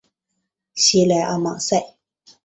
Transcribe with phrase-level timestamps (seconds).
[0.73, 1.95] 西莱阿芒塞。